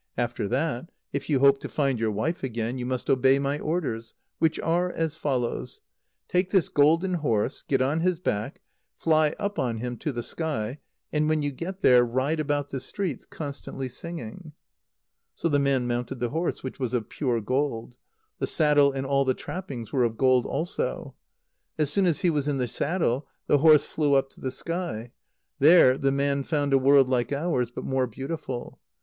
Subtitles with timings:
[0.17, 4.15] After that, if you hope to find your wife again, you must obey my orders,
[4.39, 5.81] which are as follows:
[6.27, 8.61] Take this golden horse, get on his back,
[8.97, 10.79] fly up on him to the sky,
[11.13, 14.53] and, when you get there, ride about the streets, constantly singing."
[15.35, 17.95] So the man mounted the horse, which was of pure gold.
[18.39, 21.13] The saddle and all the trappings were of gold also.
[21.77, 25.11] As soon as he was in the saddle, the horse flew up to the sky.
[25.59, 28.79] There the man found a world like ours, but more beautiful.